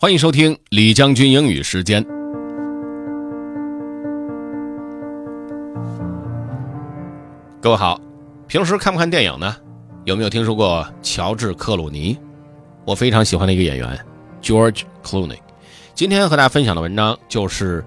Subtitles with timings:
[0.00, 2.00] 欢迎收听李将军英语时间。
[7.60, 8.00] 各位好，
[8.46, 9.56] 平时看不看电影呢？
[10.04, 12.16] 有没有听说过乔治·克鲁尼？
[12.84, 13.98] 我非常喜欢的一个演员
[14.40, 15.40] ，George Clooney。
[15.96, 17.84] 今天和大家分享的文章就是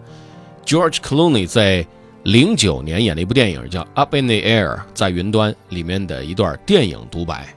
[0.66, 1.88] George Clooney 在
[2.24, 7.48] 零九年演的一部电影叫《Up in the Air》在云端里面的一段电影独白。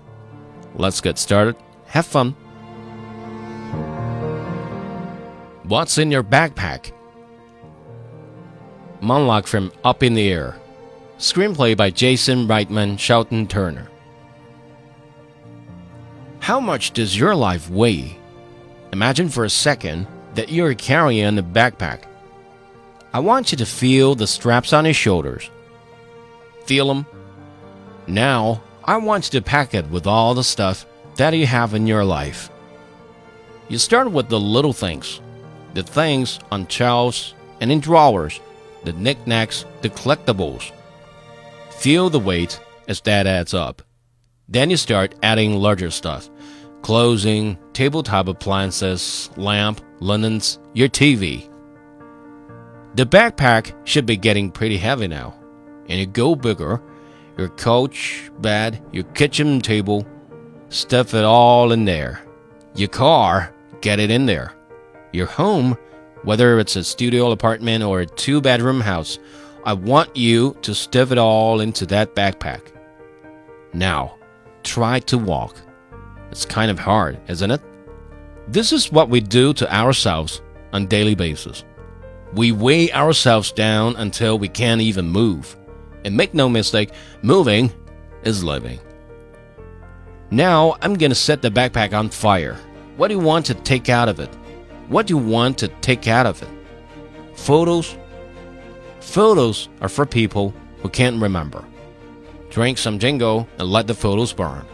[0.79, 1.57] Let's get started.
[1.93, 2.35] Have fun.
[5.65, 6.93] What's in your backpack?
[9.01, 10.61] Monologue from Up in the Air.
[11.17, 13.89] Screenplay by Jason Reitman Sheldon Turner.
[16.41, 18.19] How much does your life weigh?
[18.93, 22.03] Imagine for a second that you're carrying a backpack.
[23.15, 25.49] I want you to feel the straps on your shoulders.
[26.67, 27.07] Feel them?
[28.07, 30.85] Now, I want you to pack it with all the stuff
[31.17, 32.51] that you have in your life.
[33.71, 35.23] You start with the little things
[35.75, 38.41] the things on shelves and in drawers,
[38.85, 40.73] the knickknacks, the collectibles.
[41.71, 43.83] Feel the weight as that adds up.
[44.49, 46.31] Then you start adding larger stuff
[46.83, 51.49] clothing, tabletop appliances, lamp, linens, your TV.
[52.95, 55.35] The backpack should be getting pretty heavy now,
[55.89, 56.83] and you go bigger.
[57.39, 60.07] Your couch, bed, your kitchen table,
[60.69, 62.21] stuff it all in there.
[62.77, 64.55] Your car, get it in there
[65.15, 65.77] your home,
[66.23, 69.19] whether it's a studio apartment or a two bedroom house,
[69.65, 72.73] I want you to stuff it all into that backpack.
[73.73, 74.19] Now,
[74.63, 75.57] try to walk.
[76.31, 77.63] It's kind of hard, isn't it?
[78.49, 80.43] This is what we do to ourselves
[80.73, 81.65] on daily basis.
[82.35, 85.57] We weigh ourselves down until we can't even move.
[86.05, 86.91] And make no mistake,
[87.23, 87.73] moving
[88.25, 88.81] is living.
[90.31, 92.59] Now I'm gonna set the backpack on fire.
[92.97, 94.31] What do you want to take out of it?
[94.89, 96.49] What do you want to take out of it?
[97.35, 97.97] Photos?
[99.01, 100.53] Photos are for people
[100.83, 101.65] who can't remember.
[102.51, 104.65] Drink some ginkgo and let the photos burn.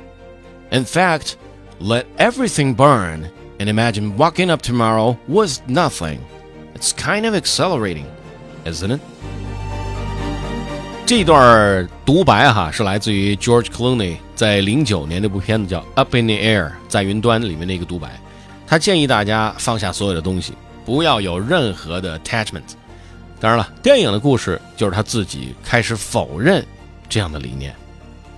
[0.72, 1.36] In fact,
[1.78, 6.24] let everything burn and imagine walking up tomorrow was nothing.
[6.74, 8.06] It's kind of accelerating,
[8.64, 9.00] isn't it?
[11.06, 18.20] 这一段独白哈是来自于 George Clooney 在零九年那部片子叫《Up in the Air》在云端里面的一个独白。
[18.70, 20.52] 他建议大家放下所有的东西，
[20.84, 22.62] 不要有任何的 attachment。
[23.40, 26.64] 当然了，电影的故事就是他自己开始否认
[27.08, 27.74] 这样的理念，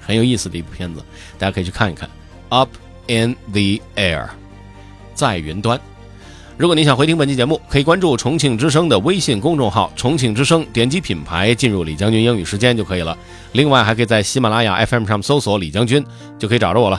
[0.01, 1.03] 很有意思的一部片子，
[1.39, 2.09] 大家可以去看一看。
[2.49, 2.71] Up
[3.09, 4.27] in the air，
[5.13, 5.79] 在云端。
[6.57, 13.15] 如果您想回听本期节目，可以关注重庆之声的微信公众号“重庆之声”，点击品牌进入李将军英语时间就可以了。
[13.53, 16.03] 另外，还可以在喜马拉雅 FM 上搜索“李将军”，
[16.41, 16.99] 就可以找着我了。